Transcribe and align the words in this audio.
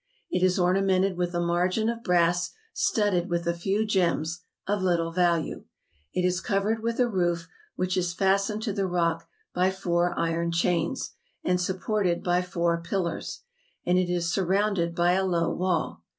It 0.31 0.41
is 0.41 0.57
ornamented 0.57 1.15
with 1.15 1.35
a 1.35 1.39
margin 1.39 1.87
of 1.87 2.01
brass, 2.01 2.53
studded 2.73 3.29
with 3.29 3.45
a 3.45 3.53
few 3.53 3.85
gems, 3.85 4.41
of 4.65 4.81
little 4.81 5.11
value; 5.11 5.65
it 6.11 6.25
is 6.25 6.41
covered 6.41 6.81
with 6.81 6.99
a 6.99 7.07
roof, 7.07 7.47
which 7.75 7.95
is 7.95 8.11
fastened 8.15 8.63
to 8.63 8.73
the 8.73 8.87
rock 8.87 9.27
by 9.53 9.69
four 9.69 10.17
iron 10.17 10.51
chains, 10.51 11.11
and 11.43 11.61
supported 11.61 12.23
by 12.23 12.41
four 12.41 12.81
pillars; 12.81 13.41
and 13.85 13.99
it 13.99 14.09
is 14.09 14.33
surrounded 14.33 14.95
by 14.95 15.11
a 15.11 15.23
low 15.23 15.51
wall. 15.53 16.01